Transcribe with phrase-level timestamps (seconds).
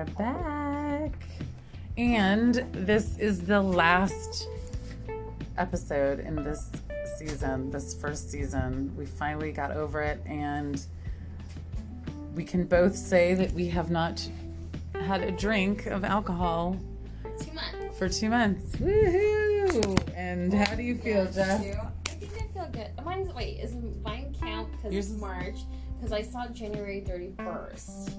[0.00, 1.12] are back.
[1.98, 4.48] And this is the last
[5.58, 6.70] episode in this
[7.18, 8.94] season, this first season.
[8.96, 10.82] We finally got over it, and
[12.34, 14.26] we can both say that we have not
[14.94, 16.78] had a drink of alcohol
[17.38, 17.98] Two months.
[17.98, 18.76] for two months.
[18.76, 19.98] Woohoo!
[20.16, 21.74] And how do you feel, Yeah, two.
[22.06, 23.04] I think I feel good.
[23.04, 25.58] Mine's wait, is mine count because it's March?
[25.98, 28.10] Because I saw January thirty first,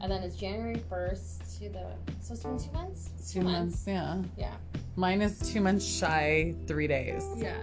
[0.00, 1.86] and then it's January first to the.
[2.20, 3.32] So it's been two months.
[3.32, 4.22] Two months, yeah.
[4.36, 4.54] Yeah.
[4.96, 7.24] Mine is two months shy, three days.
[7.36, 7.56] Yeah.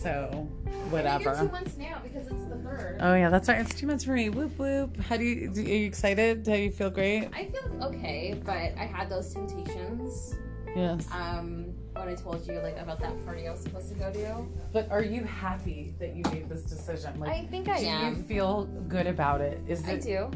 [0.00, 1.30] So, I whatever.
[1.30, 2.98] it's two months now because it's the third.
[3.00, 3.60] Oh yeah, that's right.
[3.60, 4.28] It's two months for me.
[4.30, 4.96] Whoop whoop.
[5.00, 5.48] How do you?
[5.48, 6.42] do- Are you excited?
[6.44, 7.28] Do you feel great?
[7.32, 10.34] I feel okay, but I had those temptations.
[10.74, 11.06] Yes.
[11.12, 14.46] Um, when I told you like about that party I was supposed to go to.
[14.72, 17.20] But are you happy that you made this decision?
[17.20, 19.60] Like, I think I do you feel good about it?
[19.68, 20.02] Is I it?
[20.02, 20.30] do.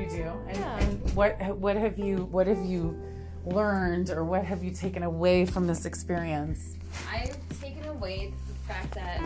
[0.00, 0.22] You do.
[0.48, 0.78] And, Yeah.
[0.78, 3.00] and what what have you what have you
[3.44, 6.76] learned or what have you taken away from this experience?
[7.10, 9.20] I've taken away the fact that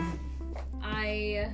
[0.81, 1.49] I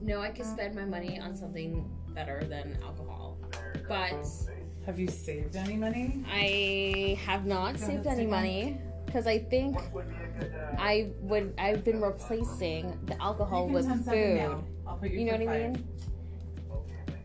[0.00, 3.38] know I could spend my money on something better than alcohol.
[3.88, 4.24] But
[4.86, 6.24] Have you saved any money?
[6.30, 9.78] I have not saved any money because I think
[10.78, 14.40] I would I've been replacing the alcohol with food.
[15.02, 15.24] You.
[15.24, 15.88] Know what I mean?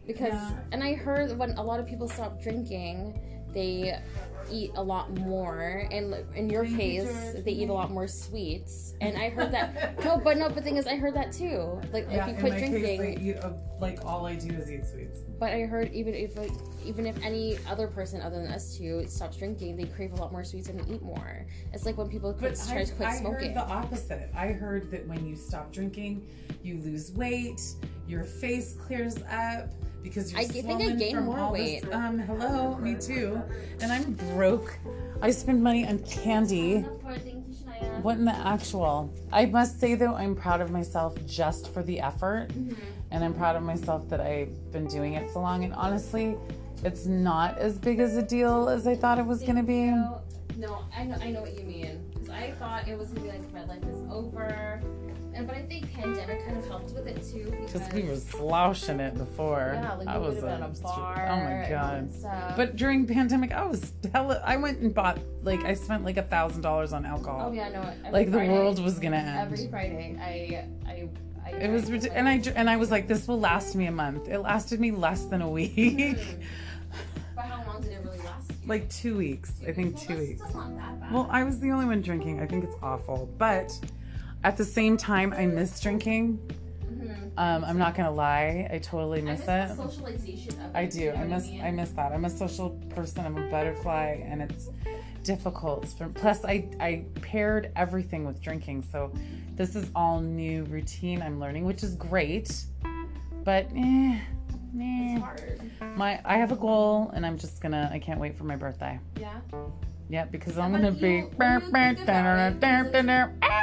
[0.10, 0.58] Because Yeah.
[0.72, 3.22] and I heard when a lot of people stop drinking,
[3.54, 4.00] they
[4.52, 5.88] eat a lot more.
[5.92, 8.96] And in your case, they eat a lot more sweets.
[9.02, 10.04] And I heard that.
[10.04, 11.80] no, but no, but the thing is, I heard that too.
[11.94, 14.84] Like Yeah, if you quit drinking, case, eat, uh, like all I do is eat
[14.88, 15.20] sweets.
[15.38, 16.52] but I heard even if like,
[16.84, 20.32] even if any other person other than us two stops drinking, they crave a lot
[20.32, 21.46] more sweets and eat more.
[21.72, 23.50] It's like when people quit, try I, to quit I smoking.
[23.50, 24.32] heard the opposite.
[24.36, 26.28] I heard that when you stop drinking,
[26.64, 27.62] you lose weight,
[28.08, 29.70] your face clears up
[30.04, 31.84] because you're I think I gained more weight.
[31.84, 33.42] This, um, hello, me too.
[33.82, 34.78] And I'm broke.
[35.22, 36.82] I spend money on candy.
[38.02, 39.14] What in the actual?
[39.32, 42.74] I must say though, I'm proud of myself just for the effort, Mm-hmm.
[43.12, 45.64] and I'm proud of myself that I've been doing it so long.
[45.66, 46.38] And honestly,
[46.84, 49.86] it's not as big as a deal as I thought it was gonna be.
[49.92, 50.22] No,
[50.58, 52.00] no, I know, I know what you mean.
[52.14, 54.82] Because I thought it was gonna be like my life is over,
[55.34, 57.52] and but I think pandemic kind of helped with it too.
[57.62, 59.72] Because we were slouching it before.
[59.76, 61.28] yeah, like I was been at a oh bar.
[61.30, 62.56] Oh my and god.
[62.58, 64.42] But during pandemic, I was hella.
[64.46, 67.50] I went and bought like I spent like a thousand dollars on alcohol.
[67.50, 68.12] oh yeah, no.
[68.12, 69.68] Like the world was gonna Every.
[69.68, 71.10] Friday, I, I,
[71.46, 71.52] I.
[71.52, 74.28] It was like- and I and I was like, this will last me a month.
[74.28, 76.18] It lasted me less than a week.
[77.36, 78.50] But how long did it really last?
[78.52, 78.56] you?
[78.68, 79.54] like two weeks.
[79.68, 80.54] I think Well, two that's- weeks.
[80.54, 81.12] Not that bad.
[81.14, 82.40] Well, I was the only one drinking.
[82.42, 83.72] I think it's awful, but
[84.44, 86.40] at the same time, I miss drinking.
[86.92, 87.32] Mhm.
[87.38, 89.68] Um, I'm not gonna lie, I totally I miss miss it.
[89.70, 90.76] the socialization of it.
[90.76, 91.06] I you do.
[91.12, 91.62] know I miss mean?
[91.64, 92.12] I miss that.
[92.12, 93.26] I'm a social person.
[93.26, 94.70] I'm a butterfly and it's
[95.24, 95.88] difficult.
[95.88, 98.84] For, plus I I paired everything with drinking.
[98.92, 99.12] So
[99.56, 102.64] this is all new routine I'm learning, which is great.
[103.44, 104.20] But eh, eh.
[105.16, 105.62] It's hard.
[105.96, 109.00] My I have a goal and I'm just gonna I can't wait for my birthday.
[109.20, 109.40] Yeah.
[110.10, 111.22] Yeah, because I'm gonna you- be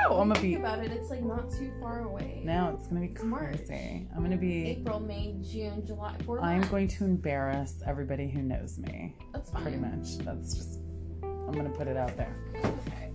[0.09, 0.83] Oh, when you think about it!
[0.83, 2.43] I'm gonna be about it, it's like not too far away.
[2.45, 3.57] now it's gonna be It's March.
[3.67, 4.09] crazy.
[4.15, 6.17] I'm gonna be April, May, June, July.
[6.25, 6.69] Four I'm months.
[6.69, 9.15] going to embarrass everybody who knows me.
[9.33, 9.63] That's fine.
[9.63, 10.19] pretty much.
[10.19, 10.81] That's just,
[11.23, 12.35] I'm gonna put it out there.
[12.57, 13.11] Okay.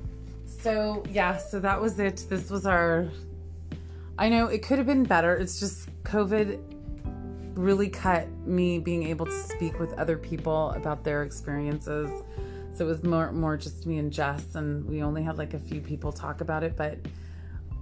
[0.46, 2.26] So, yeah, so that was it.
[2.30, 3.10] This was our,
[4.18, 5.36] I know it could have been better.
[5.36, 6.60] It's just COVID
[7.56, 12.10] really cut me being able to speak with other people about their experiences.
[12.74, 15.60] So it was more, more just me and Jess, and we only had like a
[15.60, 16.98] few people talk about it, but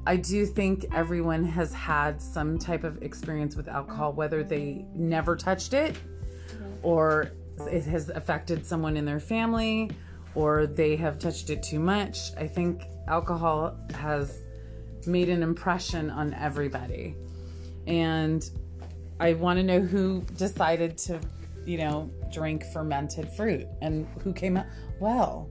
[0.06, 5.36] I do think everyone has had some type of experience with alcohol, whether they never
[5.36, 5.96] touched it
[6.82, 7.32] or
[7.70, 9.92] it has affected someone in their family
[10.36, 12.32] or they have touched it too much.
[12.38, 14.42] I think alcohol has
[15.06, 17.16] made an impression on everybody.
[17.88, 18.50] And
[19.20, 21.20] I want to know who decided to,
[21.70, 24.66] you know, drink fermented fruit and who came out.
[25.00, 25.50] Well,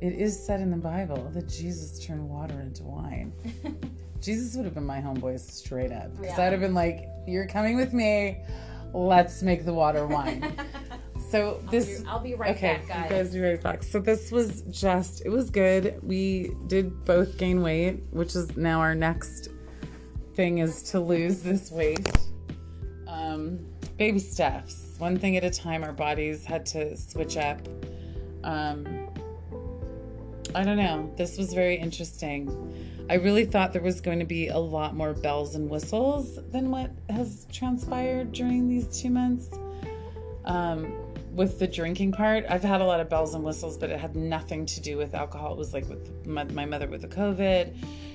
[0.00, 3.32] it is said in the Bible that Jesus turned water into wine.
[4.20, 6.10] Jesus would have been my homeboy straight up.
[6.20, 6.46] Because Yeah.
[6.46, 8.42] I'd have been like, you're coming with me.
[8.92, 10.52] Let's make the water wine.
[11.30, 13.10] So this I'll be right okay, back, guys.
[13.10, 13.82] you guys be right back.
[13.84, 15.98] So this was just it was good.
[16.02, 19.48] We did both gain weight, which is now our next
[20.34, 22.06] thing is to lose this weight.
[23.08, 23.60] Um,
[23.96, 25.82] baby steps, one thing at a time.
[25.82, 27.58] Our bodies had to switch up.
[28.44, 29.08] Um,
[30.54, 31.12] I don't know.
[31.16, 33.04] This was very interesting.
[33.10, 36.70] I really thought there was going to be a lot more bells and whistles than
[36.70, 39.50] what has transpired during these two months.
[40.44, 40.94] Um,
[41.34, 44.14] with the drinking part, I've had a lot of bells and whistles, but it had
[44.14, 45.54] nothing to do with alcohol.
[45.54, 47.74] It was like with my, my mother with the COVID,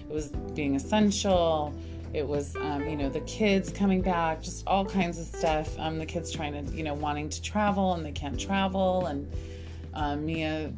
[0.09, 1.77] it was being essential.
[2.13, 5.77] It was, um, you know, the kids coming back, just all kinds of stuff.
[5.79, 9.31] Um, the kids trying to, you know, wanting to travel and they can't travel, and
[9.93, 10.71] um, Mia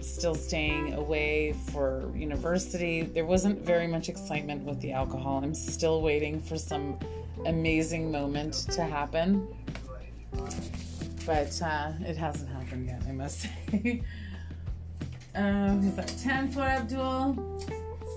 [0.00, 3.02] still staying away for university.
[3.02, 5.40] There wasn't very much excitement with the alcohol.
[5.42, 6.98] I'm still waiting for some
[7.46, 9.48] amazing moment to happen
[11.26, 14.02] but uh, it hasn't happened yet, I must say.
[15.34, 17.60] um, he's at 10 4 Abdul.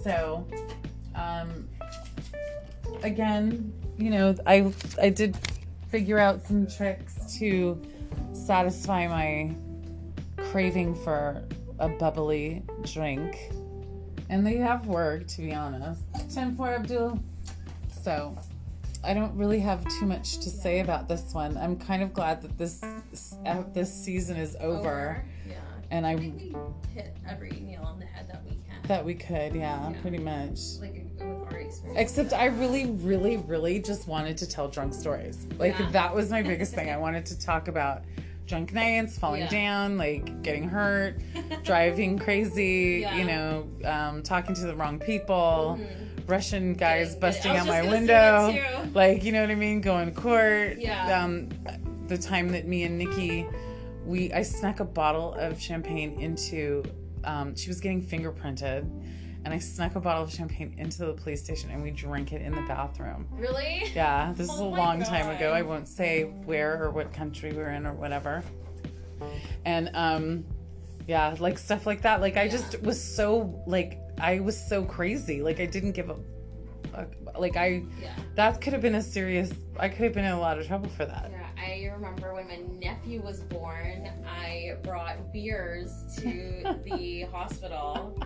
[0.03, 0.45] So,
[1.15, 1.67] um,
[3.07, 4.71] again, you know, I
[5.01, 5.35] I did
[5.89, 7.81] figure out some tricks to
[8.33, 9.55] satisfy my
[10.51, 11.43] craving for
[11.79, 13.49] a bubbly drink,
[14.29, 16.01] and they have worked, to be honest.
[16.33, 17.19] 10 4 Abdul.
[18.03, 18.37] So,
[19.03, 21.57] I don't really have too much to say about this one.
[21.57, 22.81] I'm kind of glad that this
[23.45, 25.55] uh, this season is over, Yeah.
[25.91, 26.55] and I I think we
[26.93, 28.81] hit every nail on the head that we can.
[28.87, 30.01] that we could, yeah, Yeah.
[30.01, 30.59] pretty much.
[30.81, 31.05] like
[31.67, 31.99] experience.
[31.99, 35.45] Except I really, really, really just wanted to tell drunk stories.
[35.57, 35.89] Like Yeah.
[35.91, 36.89] that was my biggest thing.
[36.89, 38.03] I wanted to talk about
[38.47, 39.49] drunk nights, falling Yeah.
[39.49, 41.19] down, like getting hurt,
[41.63, 43.15] driving crazy, Yeah.
[43.17, 46.29] you know, um, talking to the wrong people, Mhm.
[46.29, 48.47] Russian guys Getting- busting out my just gonna say that
[48.83, 48.89] window.
[48.93, 49.81] Like, you know what I mean?
[49.81, 50.77] Going to court.
[50.79, 51.23] Yeah.
[51.23, 51.49] Um,
[52.07, 53.45] the time that me and Nikki,
[54.05, 56.83] we I snuck a bottle of champagne into.
[57.25, 58.85] Um, she was getting fingerprinted,
[59.47, 62.41] and I snuck a bottle of champagne into the police station, and we drank it
[62.41, 63.25] in the bathroom.
[63.31, 63.89] Really?
[63.95, 65.53] Yeah, this is a Oh long time ago.
[65.53, 68.43] I won't say where or what country we're in or whatever.
[69.63, 70.43] And um
[71.07, 72.19] yeah, like stuff like that.
[72.19, 72.49] Like I Yeah.
[72.51, 75.41] just was so like I was so crazy.
[75.41, 76.17] Like I didn't give a.
[77.39, 78.13] Like I Yeah.
[78.35, 80.89] that could have been a serious I could have been in a lot of trouble
[80.89, 81.31] for that.
[81.31, 88.19] Yeah, I remember when my nephew was born, I brought beers to the hospital.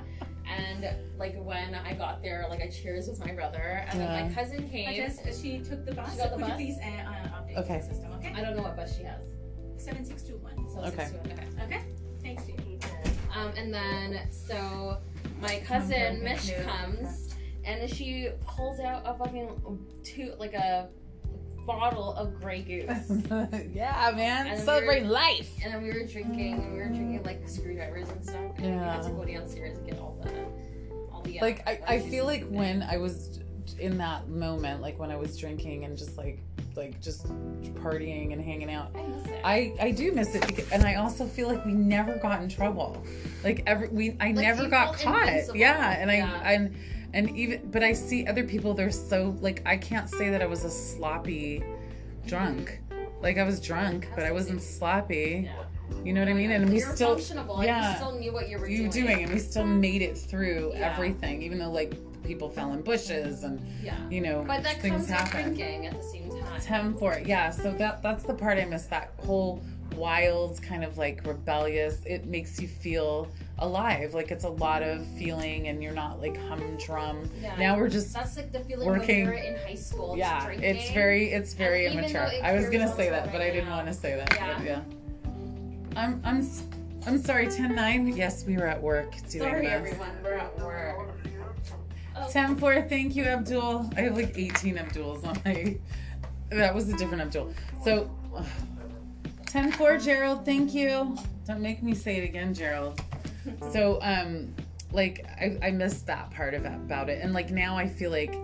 [0.57, 0.85] And
[1.17, 4.65] like when I got there, like I cheers with my brother, and then my cousin
[4.65, 4.95] I came.
[5.07, 6.11] just, uh, she took the bus.
[6.11, 6.59] She got the Could bus?
[6.59, 7.77] you please uh, uh, update Okay.
[7.79, 8.33] the system, okay?
[8.35, 9.21] I don't know what bus she has.
[9.77, 10.69] 7621.
[10.69, 11.03] So Okay.
[11.03, 11.63] it's okay.
[11.65, 11.81] Okay?
[12.21, 12.55] Thanks, you.
[13.33, 14.97] Um, and then so
[15.39, 17.33] my cousin Mish comes
[17.63, 19.49] and she pulls out a fucking
[20.03, 20.89] two like a
[21.65, 23.23] bottle of Grey Goose.
[23.73, 24.47] yeah, man.
[24.47, 25.49] And Celebrate we're- life.
[25.63, 28.35] And then we were drinking, and we were drinking like screwdrivers and stuff.
[28.57, 29.99] And we had to go downstairs and get
[31.41, 31.71] all the, all the.
[31.75, 33.39] uh, Like I, I feel like when I was
[33.79, 36.39] in that moment, like when I was drinking and just like
[36.75, 37.27] like just
[37.75, 39.41] partying and hanging out, I miss it.
[39.43, 42.49] I I do miss it, because, and I also feel like we never got in
[42.49, 43.03] trouble.
[43.43, 45.27] Like every we, I Like, never got caught.
[45.27, 45.57] invincible.
[45.59, 46.41] Yeah, and I Yeah.
[46.51, 46.75] and
[47.13, 48.73] and even but I see other people.
[48.73, 51.63] They're so like I can't say that I was a sloppy
[52.25, 52.79] drunk.
[53.21, 55.43] Like I was drunk, but I wasn't sloppy.
[55.45, 55.63] yeah.
[56.03, 56.51] You know what I mean?
[56.51, 57.63] And we you're still functionable.
[57.63, 57.91] yeah.
[57.91, 59.05] You still knew what you were you doing.
[59.07, 60.91] doing, and we still made it through Yeah.
[60.91, 61.93] everything, even though like
[62.23, 63.95] people fell in bushes and Yeah.
[64.09, 65.53] you know But that things comes happen.
[65.55, 66.61] drinking at the same time.
[66.61, 67.49] Ten for it, yeah.
[67.51, 68.85] So that that's the part I miss.
[68.87, 69.61] That whole
[69.95, 71.97] wild kind of like rebellious.
[72.05, 73.27] It makes you feel
[73.59, 74.13] alive.
[74.13, 77.29] Like it's a lot of feeling, and you're not like humdrum.
[77.41, 77.55] Yeah.
[77.57, 80.15] Now we're just That's like the feeling working- when we were in high school.
[80.17, 80.47] yeah.
[80.49, 82.23] It's very it's very And immature.
[82.23, 84.29] it I was gonna say that, but I didn't want to say that.
[84.29, 84.81] but Yeah.
[85.93, 85.99] Yeah.
[86.01, 86.63] I'm I'm s-
[87.05, 87.47] I'm sorry.
[87.47, 88.07] Ten nine.
[88.07, 89.71] Yes, we were at work doing Sorry, this.
[89.73, 90.09] everyone.
[90.23, 91.07] We're at work.
[92.13, 93.89] Oh, 10 4, thank you, Abdul.
[93.95, 95.77] I have like 18 Abduls on my.
[96.49, 97.53] That was a different Abdul.
[97.85, 98.11] So,
[99.47, 101.17] 10 4, Gerald, thank you.
[101.47, 103.01] Don't make me say it again, Gerald.
[103.71, 104.53] So, um,
[104.91, 107.23] like, I, I missed that part of it, about it.
[107.23, 108.35] And like now I feel like,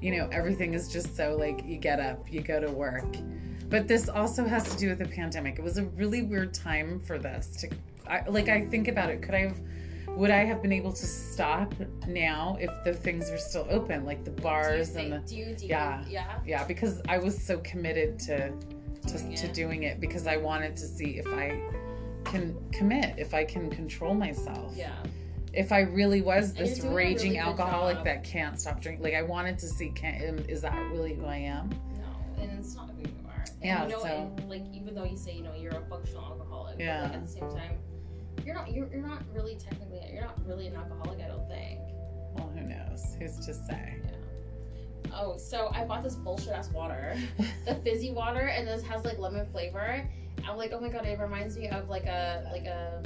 [0.00, 3.16] you know, everything is just so like you get up, you go to work.
[3.68, 5.58] But this also has to do with the pandemic.
[5.58, 7.70] It was a really weird time for this to,
[8.08, 9.22] I, like, I think about it.
[9.22, 9.60] Could I have
[10.16, 11.74] would I have been able to stop
[12.06, 15.56] now if the things were still open, like the bars you and the do you,
[15.56, 16.04] do you, yeah.
[16.08, 16.38] yeah.
[16.46, 18.52] yeah, because I was so committed to
[19.08, 19.54] to, Doing to it.
[19.54, 21.60] doing it because I wanted to see if I
[22.24, 24.72] can commit, if I can control myself.
[24.74, 24.94] Yeah.
[25.52, 29.58] If I really was this raging really alcoholic that can't stop drinking, like I wanted
[29.58, 31.70] to see, can, is that really who I am?
[31.98, 33.14] No, and it's not who you
[33.50, 33.54] are.
[33.54, 34.06] And Yeah, You know, so-
[34.38, 37.02] and, like even though you say you know you're a functional alcoholic, Yeah.
[37.02, 37.78] But, like, at the same time,
[38.44, 38.72] you're not.
[38.72, 40.00] You're, you're not really technically.
[40.12, 41.20] You're not really an alcoholic.
[41.20, 41.80] I don't think.
[42.36, 43.14] Well, who knows?
[43.18, 44.00] Who's to say?
[44.04, 45.10] Yeah.
[45.14, 47.14] Oh, so I bought this bullshit ass water,
[47.66, 50.08] the fizzy water, and this has like lemon flavor.
[50.46, 53.00] I'm like, oh my god, it reminds me of like a like a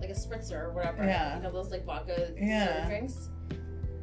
[0.00, 1.04] like a spritzer or whatever.
[1.04, 1.36] Yeah.
[1.36, 2.86] You know those like vodka Yeah.
[2.88, 3.28] drinks.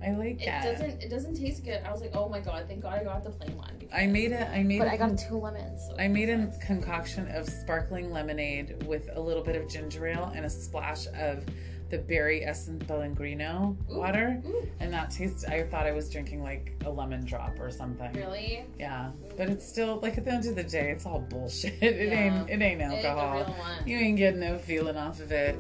[0.06, 0.64] I like It it.
[0.64, 1.04] doesn't.
[1.04, 1.82] It doesn't taste good.
[1.86, 3.72] I was like, oh my god, thank God I got the plain one.
[3.94, 4.48] I made it.
[4.50, 5.82] I made But a I got two lemons.
[5.90, 10.08] So I made a that's- concoction of sparkling lemonade with a little bit of ginger
[10.08, 11.46] ale and a splash of
[11.90, 14.42] the berry essence pellegrino Ooh, water.
[14.46, 18.12] ooh, And that tastes I thought I was drinking like a lemon drop or something.
[18.12, 18.66] really?
[18.78, 19.12] Yeah.
[19.38, 21.76] But it's still like at the end of the day, it's all bullshit.
[21.82, 22.40] It Yeah.
[22.42, 23.36] ain't it ain't It ain't the alcohol.
[23.38, 23.88] real one.
[23.88, 25.58] You ain't getting no feeling off of it.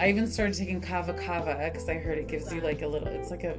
[0.00, 3.06] I even started taking kava kava because I heard it gives you like a little.
[3.08, 3.56] It's like a,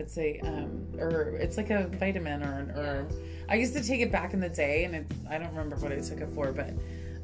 [0.00, 1.34] it's a um herb.
[1.34, 3.12] It's like a vitamin or an herb.
[3.48, 5.92] I used to take it back in the day, and it, I don't remember what
[5.92, 6.70] I took it for, but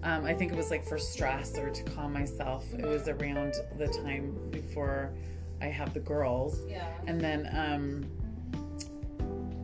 [0.03, 2.65] um, I think it was like for stress or to calm myself.
[2.75, 5.13] It was around the time before
[5.61, 6.87] I had the girls, Yeah.
[7.07, 8.07] and then um,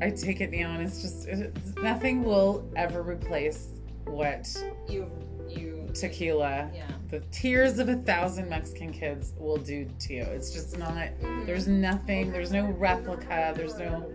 [0.01, 3.69] I take it now, and it's just it, nothing will ever replace
[4.07, 4.47] what
[4.89, 5.11] You.
[5.95, 6.83] Tequila Yeah.
[7.11, 10.23] the tears of a thousand Mexican kids will do to you.
[10.23, 11.09] It's just not.
[11.47, 12.33] There's nothing.
[12.33, 13.53] There's no replica.
[13.57, 14.11] There's no.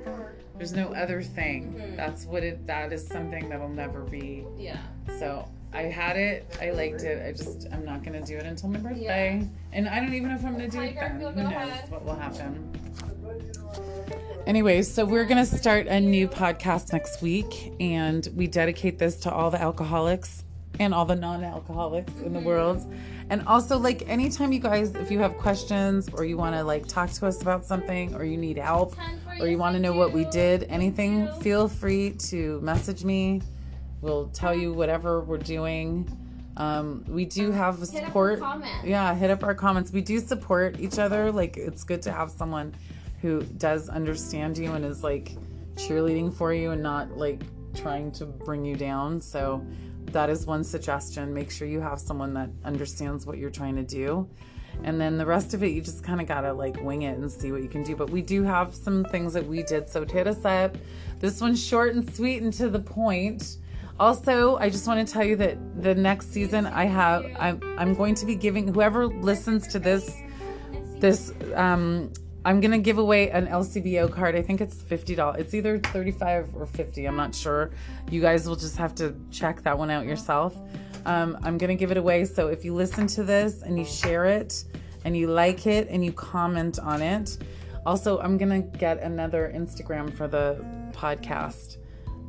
[0.57, 1.75] There's no other thing.
[1.77, 1.95] Mhm.
[1.95, 2.65] That's what it.
[2.65, 4.43] That is something that'll never be.
[4.57, 4.77] Yeah.
[5.19, 6.57] So I had it.
[6.59, 7.23] I liked it.
[7.27, 7.67] I just.
[7.71, 10.53] I'm not gonna do it until my birthday, and I don't even know if I'm
[10.53, 11.19] gonna do it then.
[11.19, 11.91] Who knows ahead.
[11.91, 12.71] what will happen?
[14.47, 19.31] Anyways, so we're gonna start a new podcast next week, and we dedicate this to
[19.31, 20.43] all the alcoholics
[20.79, 22.85] and all the non-alcoholics in the world.
[23.29, 26.87] And also, like anytime you guys, if you have questions or you want to like
[26.87, 28.95] talk to us about something, or you need help,
[29.39, 33.41] or you want to know what we did, anything, feel free to message me.
[34.01, 36.09] We'll tell you whatever we're doing.
[36.55, 38.41] Um, we do have Hit up support.
[38.83, 39.91] Yeah, hit up our comments.
[39.91, 41.31] We do support each other.
[41.31, 42.73] Like it's good to have someone
[43.21, 45.31] who does understand you and is like
[45.75, 47.41] cheerleading for you and not like
[47.75, 49.21] trying to bring you down.
[49.21, 49.65] So
[50.13, 51.33] that is one suggestion.
[51.33, 54.29] Make sure you have someone that understands what you're trying to do.
[54.83, 57.17] And then the rest of it, you just kind of got to like wing it
[57.17, 57.95] and see what you can do.
[57.95, 59.89] But we do have some things that we did.
[59.89, 60.77] So hit us up.
[61.19, 63.57] This one's short and sweet and to the point.
[63.99, 67.95] Also, I just want to tell you that the next season I have I'm I'm
[67.95, 70.15] going to be giving whoever listens to this
[70.99, 72.11] this um
[72.47, 74.33] I'm gonna give away an LCBO card.
[74.33, 75.41] I think it's fifty dollars.
[75.41, 77.03] It's either thirty five or fifty.
[77.03, 77.71] I'm not sure.
[78.09, 80.55] You guys will just have to check that one out yourself.
[81.05, 82.23] Um, I'm gonna give it away.
[82.23, 84.63] So if you listen to this and you share it
[85.03, 87.37] and you like it and you comment on it,
[87.85, 90.63] also I'm gonna get another Instagram for the
[90.93, 91.79] podcast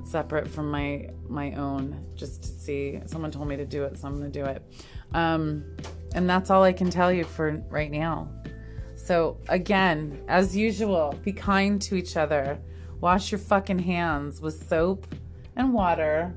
[0.03, 4.09] separate from my my own just to see someone told me to do it so
[4.09, 4.63] i'm gonna do it
[5.13, 5.63] um
[6.15, 8.27] and that's all i can tell you for right now
[9.09, 9.99] so again
[10.29, 12.59] as usual be kind to each other
[13.01, 15.07] wash your fucking hands with soap
[15.57, 16.35] and water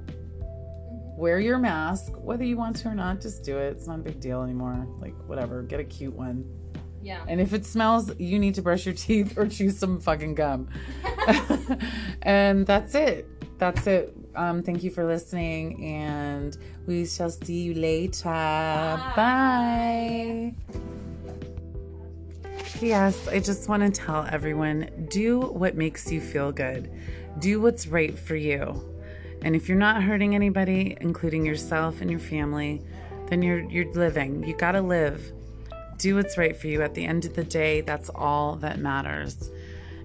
[1.22, 4.04] wear your mask whether you want to or not just do it it's not a
[4.10, 6.38] big deal anymore like whatever get a cute one
[7.04, 7.24] Yeah.
[7.28, 10.70] and if it smells, you need to brush your teeth or chew some fucking gum.
[12.22, 13.26] and that's it.
[13.58, 14.14] That's it.
[14.36, 18.30] Um, thank you for listening, and we shall see you later.
[19.18, 20.54] Bye.
[22.82, 26.92] Yes, I just want to tell everyone do what makes you feel good,
[27.40, 28.84] do what's right for you.
[29.44, 32.82] And if you're not hurting anybody, including yourself and your family,
[33.28, 34.44] then you're you're living.
[34.44, 35.32] You got to live
[36.02, 36.82] do what's right for you.
[36.82, 39.52] At the end of the day, that's all that matters.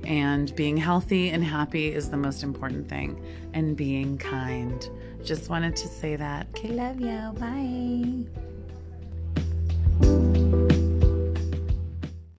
[0.04, 4.88] And being healthy and happy is the most important thing, and being kind.
[5.24, 6.48] Just wanted to say that.
[6.50, 7.32] Okay, love you.
[7.40, 8.45] Bye.